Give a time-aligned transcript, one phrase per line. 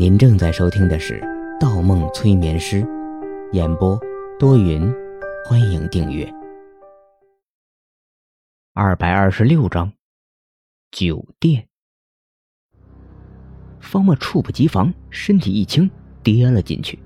[0.00, 1.20] 您正在收听的是
[1.60, 2.82] 《盗梦催眠师》，
[3.52, 4.00] 演播
[4.38, 4.90] 多云，
[5.44, 6.26] 欢迎订阅。
[8.72, 9.92] 二百二十六章，
[10.90, 11.66] 酒店。
[13.78, 15.90] 方墨猝不及防，身体一轻，
[16.22, 16.98] 跌了进去。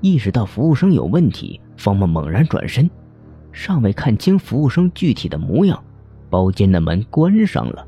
[0.00, 2.88] 意识到服务生有问题，方墨猛然转身，
[3.52, 5.84] 尚未看清服务生具体的模样，
[6.30, 7.86] 包间的门关上了。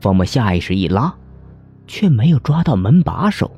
[0.00, 1.16] 方墨下意识一拉。
[1.90, 3.50] 却没有抓到门把手，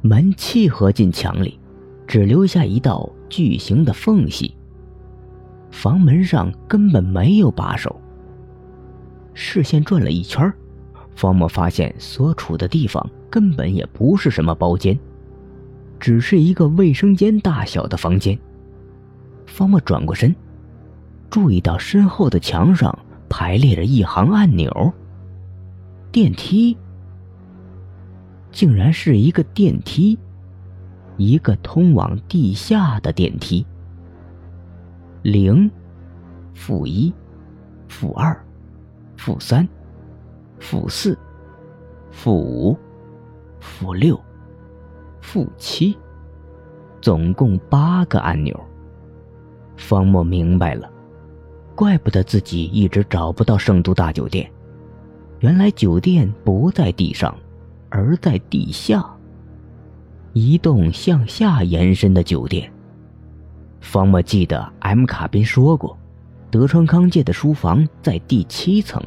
[0.00, 1.60] 门契合进墙里，
[2.06, 4.54] 只留下一道巨型的缝隙。
[5.70, 8.00] 房门上根本没有把手。
[9.34, 10.50] 视线转了一圈，
[11.14, 14.98] 方墨发现所处的地方根本也不是什么包间，
[16.00, 18.36] 只是一个卫生间大小的房间。
[19.44, 20.34] 方墨转过身，
[21.28, 22.98] 注意到身后的墙上
[23.28, 24.90] 排列着一行按钮。
[26.10, 26.74] 电梯。
[28.58, 30.18] 竟然是一个电梯，
[31.16, 33.64] 一个通往地下的电梯。
[35.22, 35.70] 零、
[36.54, 37.14] 负一、
[37.86, 38.36] 负二、
[39.16, 39.64] 负三、
[40.58, 41.16] 负四、
[42.10, 42.76] 负五、
[43.60, 44.20] 负六、
[45.20, 45.96] 负七，
[47.00, 48.60] 总共八个按钮。
[49.76, 50.90] 方墨明白了，
[51.76, 54.50] 怪不得自己一直找不到圣都大酒店，
[55.38, 57.32] 原来酒店不在地上。
[57.90, 59.04] 而在地下，
[60.34, 62.70] 一栋向下延伸的酒店。
[63.80, 65.96] 方墨记得 M 卡宾说过，
[66.50, 69.02] 德川康介的书房在第七层。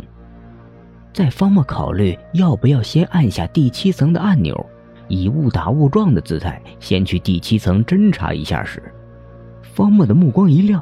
[1.14, 4.66] 在方墨考虑要不要先按下第七层的按钮，
[5.08, 8.82] 以误打误撞的姿态先去第七层侦查一下时，
[9.62, 10.82] 方墨的目光一亮，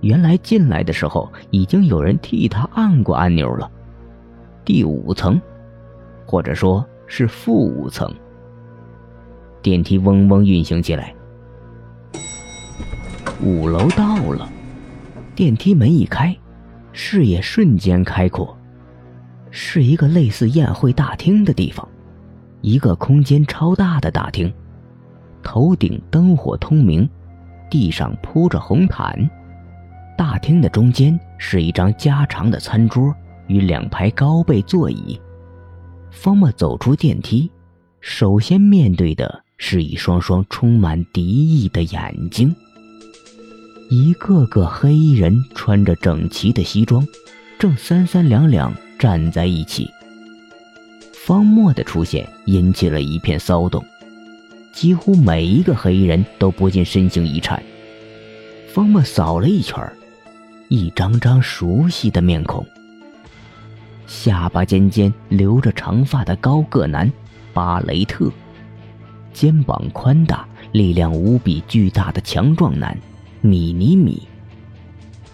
[0.00, 3.68] 原来进来的时候已经有人替他按过按钮了。
[4.64, 5.40] 第五层，
[6.24, 6.86] 或者说。
[7.10, 8.08] 是负五层。
[9.60, 11.12] 电梯嗡嗡运行起来，
[13.42, 14.48] 五楼到了。
[15.34, 16.34] 电梯门一开，
[16.92, 18.56] 视野瞬间开阔，
[19.50, 21.86] 是一个类似宴会大厅的地方，
[22.60, 24.52] 一个空间超大的大厅，
[25.42, 27.08] 头顶灯火通明，
[27.68, 29.28] 地上铺着红毯，
[30.16, 33.12] 大厅的中间是一张加长的餐桌
[33.48, 35.20] 与两排高背座椅。
[36.10, 37.50] 方墨走出电梯，
[38.00, 42.54] 首先面对的是一双双充满敌意的眼睛。
[43.88, 47.06] 一个个黑衣人穿着整齐的西装，
[47.58, 49.88] 正三三两两站在一起。
[51.12, 53.84] 方墨的出现引起了一片骚动，
[54.72, 57.62] 几乎每一个黑衣人都不禁身形一颤。
[58.72, 59.80] 方墨扫了一圈，
[60.68, 62.64] 一张张熟悉的面孔。
[64.10, 67.10] 下巴尖尖、留着长发的高个男，
[67.54, 68.28] 巴雷特；
[69.32, 72.98] 肩膀宽大、力量无比巨大的强壮男，
[73.40, 74.20] 米尼米；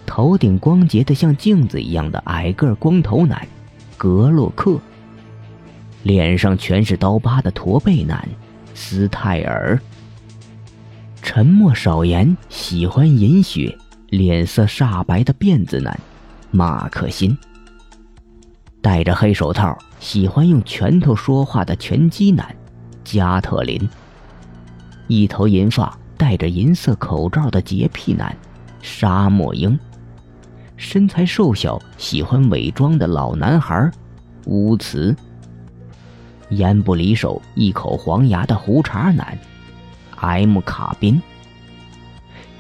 [0.04, 3.48] 头顶光洁的像镜子一样的矮个光头男，
[3.96, 4.78] 格洛克；
[6.02, 8.28] 脸上全是刀疤的驼背男，
[8.74, 9.78] 斯泰尔；
[11.22, 13.74] 沉默少言、喜欢饮血、
[14.10, 15.98] 脸色煞白的辫子男，
[16.50, 17.34] 马克辛。
[18.86, 22.54] 戴着黑手套、喜欢用拳头说话的拳击男，
[23.02, 23.84] 加特林；
[25.08, 28.32] 一头银发、戴着银色口罩的洁癖男，
[28.80, 29.76] 沙漠鹰；
[30.76, 33.90] 身材瘦小、喜欢伪装的老男孩，
[34.44, 35.12] 乌茨；
[36.50, 39.36] 烟不离手、一口黄牙的胡茬男
[40.20, 41.20] ，M 卡宾。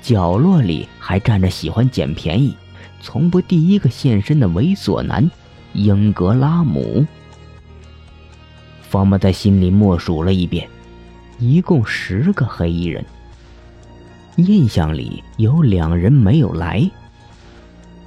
[0.02, 2.52] 角落里还站着喜欢捡便宜、
[3.00, 5.30] 从不第一个现身的猥琐男。
[5.76, 7.06] 英格拉姆。
[8.80, 10.66] 方木在心里默数了一遍，
[11.38, 13.04] 一共十个黑衣人。
[14.36, 16.90] 印象里有两人没有来。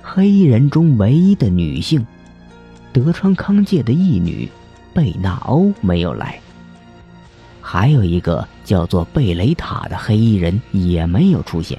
[0.01, 2.05] 黑衣人中唯一的女性，
[2.91, 4.49] 德川康介的义女
[4.93, 6.39] 贝纳欧没有来。
[7.61, 11.77] 还有一个叫做贝雷塔的黑衣人也没有出现。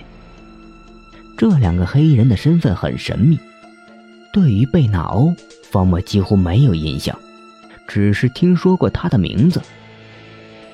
[1.37, 3.37] 这两个黑衣人的身份很神秘。
[4.33, 5.35] 对于贝纳欧。
[5.71, 7.17] 方墨几乎没有印象，
[7.87, 9.63] 只是听说过他的名字。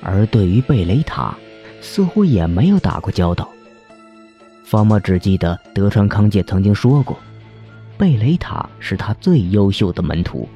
[0.01, 1.37] 而对于贝雷塔，
[1.81, 3.47] 似乎也没有打过交道。
[4.63, 7.17] 方墨只记得德川康介曾经说过，
[7.97, 10.49] 贝雷塔是他最优秀的门徒。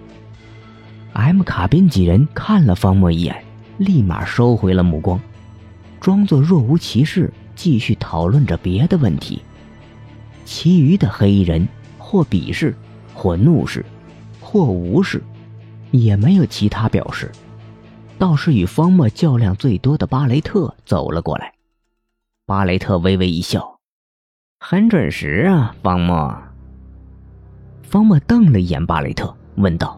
[1.13, 3.43] M 卡宾几人看了方墨一眼，
[3.77, 5.21] 立马收回了目光，
[5.99, 9.41] 装作若无其事，继续讨论着别的问题。
[10.45, 11.67] 其余的黑衣人
[11.97, 12.75] 或鄙视，
[13.13, 13.85] 或怒视。
[14.51, 15.24] 或无视，
[15.92, 17.31] 也没有其他表示。
[18.19, 21.53] 倒是与方墨较量最多的巴雷特走了过来。
[22.45, 23.80] 巴雷特微微一笑
[24.59, 26.38] ：“很准时啊，方墨。”
[27.81, 29.98] 方墨瞪了一眼巴雷特，问道：“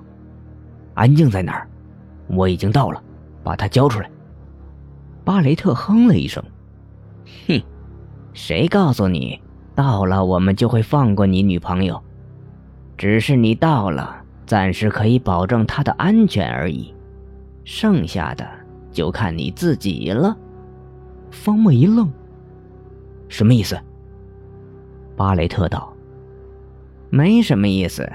[0.94, 1.68] 安静在哪儿？
[2.28, 3.02] 我已经到了，
[3.44, 4.10] 把他交出来。”
[5.26, 6.44] 巴雷特哼了一声
[7.48, 7.60] ：“哼，
[8.34, 9.42] 谁告诉你
[9.74, 12.00] 到了我们就会放过你女朋友？
[12.96, 14.23] 只是你到了，
[14.54, 16.94] 暂时可以保证他的安全而已。”
[17.66, 18.48] 剩下的
[18.92, 20.38] 就看你自己了。
[21.32, 22.08] 方墨一愣，
[23.28, 23.76] 什么意思？
[25.18, 25.92] 巴雷特道
[27.10, 28.08] ：“没什么意思，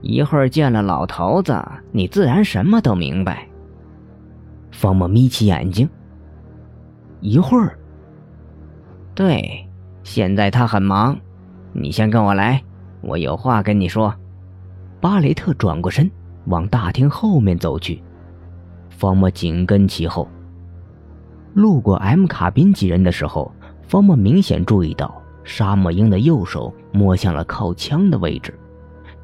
[0.00, 1.56] 一会儿见了老头子，
[1.92, 3.46] 你自然什么都明白。”
[4.74, 5.88] 方墨眯起眼睛。
[7.20, 7.78] 一会儿。
[9.14, 9.64] 对，
[10.02, 11.16] 现在他很忙，
[11.72, 12.60] 你先跟我来，
[13.02, 14.12] 我有话跟你说。
[15.04, 16.10] 巴雷特转过身，
[16.46, 18.02] 往大厅后面走去。
[18.88, 20.26] 方墨紧跟其后。
[21.52, 23.52] 路过 M 卡宾几人的时候，
[23.86, 25.14] 方墨明显注意到
[25.44, 28.58] 沙漠鹰的右手摸向了靠枪的位置，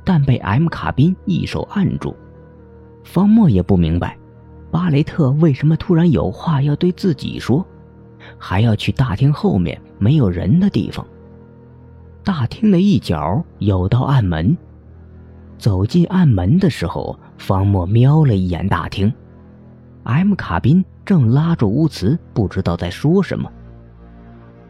[0.04, 2.14] 但被 M 卡宾一手按住。
[3.02, 4.18] 方墨也不明白，
[4.70, 7.66] 巴雷特为什么突然有话要对自己说，
[8.36, 11.06] 还要去大厅后面没有人的地方。
[12.22, 14.54] 大厅的一角有道暗门，
[15.60, 19.12] 走进暗门的时候，方墨瞄了一眼大厅。
[20.04, 23.52] M 卡宾正拉住乌茨，不知道在说什么。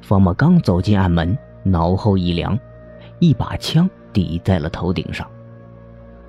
[0.03, 2.59] 方墨刚走进暗门，脑后一凉，
[3.21, 5.25] 一把枪抵在了头顶上。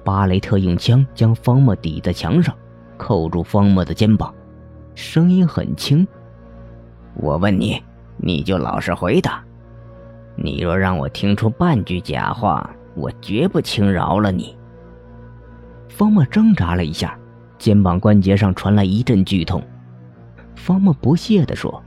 [0.04, 2.56] 巴雷特用枪将方墨抵在墙上，
[2.98, 4.32] 扣住方墨的肩膀，
[4.94, 6.08] 声音很轻
[7.18, 7.82] ：“我问你，
[8.18, 9.44] 你就老实回答。
[10.36, 14.58] 你若让我听出半句假话，我绝不轻饶了你。”
[15.90, 17.18] 方墨挣扎了一下。
[17.58, 19.62] 肩膀关节上传来一阵剧痛，
[20.56, 21.80] 方墨不屑地说：“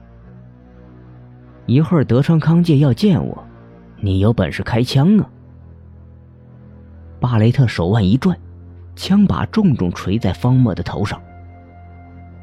[1.66, 3.44] 一会儿德川康介要见我，
[3.96, 5.28] 你有本事开枪啊！”
[7.18, 8.38] 巴雷特手腕一转，
[8.94, 11.20] 枪把重重锤在方墨的头上。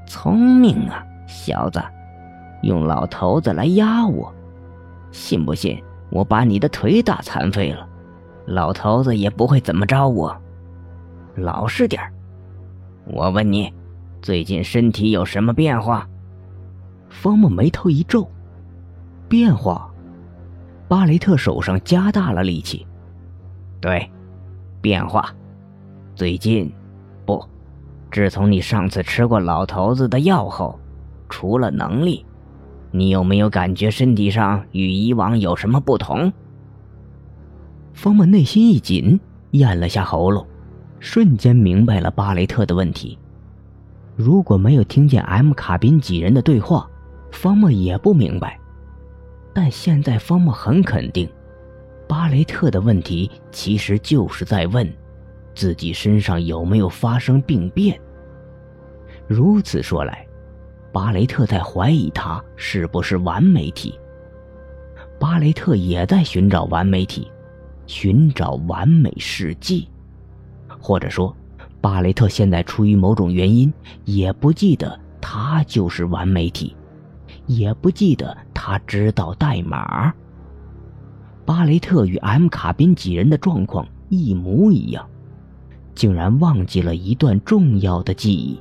[0.05, 1.81] 聪明啊，小子，
[2.63, 4.29] 用老头子来压我，
[5.13, 7.87] 信不信我把你的腿打残废了，
[8.51, 10.35] 老头子也不会怎么着我。
[11.35, 12.11] 老实点儿。
[13.05, 13.73] 我问你，
[14.21, 16.07] 最近身体有什么变化？
[17.09, 18.29] 方木眉头一皱，
[19.29, 19.89] 变化？
[20.87, 22.85] 巴雷特手上加大了力气。
[23.79, 24.09] 对，
[24.81, 25.33] 变化。
[26.13, 26.71] 最近，
[27.25, 27.43] 不，
[28.11, 30.77] 自从你上次吃过老头子的药后，
[31.29, 32.25] 除了能力，
[32.91, 36.31] 你有没有感觉身体上与以往有什么不同？
[37.93, 39.19] 方木内心一紧，
[39.51, 40.45] 咽了下喉咙。
[40.99, 43.17] 瞬间明白了巴雷特的问题。
[44.15, 46.87] 如果没有听见 M 卡宾几人的对话，
[47.31, 48.59] 方墨也不明白。
[49.53, 51.27] 但现在方墨很肯定，
[52.07, 54.87] 巴雷特的问题其实就是在问
[55.55, 57.99] 自己身上有没有发生病变。
[59.27, 60.25] 如此说来，
[60.91, 63.99] 巴雷特在怀疑他是不是完美体。
[65.19, 67.31] 巴雷特也在寻找完美体，
[67.85, 69.83] 寻找完美世界。
[70.79, 71.35] 或者说，
[71.79, 73.71] 巴雷特现在出于某种原因，
[74.05, 76.75] 也不记得他就是完美体，
[77.45, 80.13] 也不记得他知道代码。
[81.45, 85.07] 巴雷特与 M 卡宾几人的状况一模一样，
[85.93, 88.59] 竟然忘记了一段重要的记忆。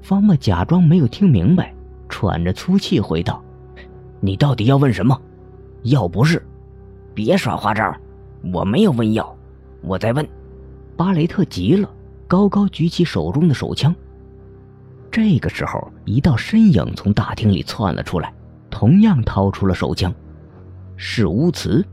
[0.00, 1.74] 方墨假装没有听明白，
[2.08, 3.42] 喘着粗气回道
[4.20, 5.18] ：“你到底要问什么？
[5.82, 6.46] 要不是，
[7.14, 7.94] 别耍花招，
[8.52, 9.36] 我没有问要，
[9.82, 10.26] 我在问。”
[10.96, 11.88] 巴雷特急了，
[12.28, 13.94] 高高举起手中的手枪。
[15.10, 18.32] 这个时候，一道身影从大厅里窜了出来，
[18.70, 20.12] 同样掏出了手枪，
[20.96, 21.84] 是乌茨。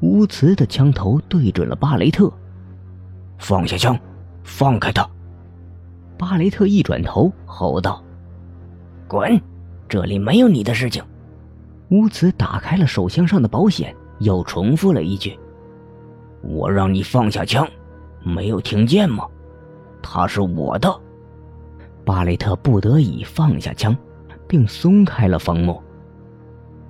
[0.00, 2.30] 乌茨的枪头对准了巴雷特，
[3.38, 3.98] 放下枪，
[4.42, 5.08] 放开他！
[6.18, 8.02] 巴雷特一转头，吼道
[9.08, 9.40] ：“滚！
[9.88, 11.02] 这里没有你的事情。”
[11.90, 15.38] 乌茨打开了手枪上的保险，又重复了一句
[16.42, 17.66] ：“我让你放下枪。”
[18.22, 19.26] 没有听见吗？
[20.02, 21.00] 他是我的。
[22.04, 23.94] 巴雷特不得已放下枪，
[24.48, 25.82] 并松开了方墨。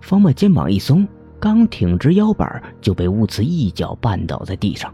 [0.01, 1.07] 方墨肩膀一松，
[1.41, 4.93] 刚挺直腰板，就被乌兹一脚绊倒在地上。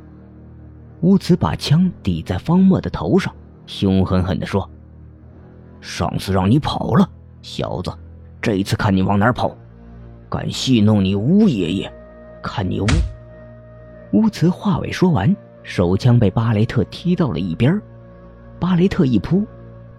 [1.00, 3.34] 乌兹把枪抵在方墨的头上，
[3.66, 4.68] 凶狠狠地说
[5.80, 7.08] ：“上次让你跑了，
[7.42, 7.90] 小子，
[8.40, 9.54] 这一次看你往哪跑！
[10.30, 11.92] 敢戏弄你乌爷爷，
[12.42, 12.86] 看你乌……”
[14.12, 15.34] 乌兹话未说完。
[15.62, 17.78] 手枪被巴雷特踢到了一边，
[18.58, 19.46] 巴雷特一扑，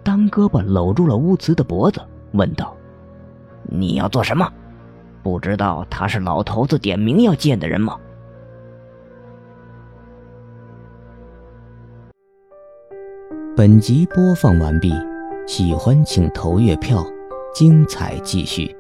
[0.01, 2.75] 单胳膊搂住了乌慈的脖子，问道
[3.69, 4.51] ：“你要做什么？
[5.21, 7.95] 不知道他是老头子点名要见的人吗？”
[13.55, 14.91] 本集播放完毕，
[15.45, 17.05] 喜欢请投月票，
[17.53, 18.75] 精彩继续。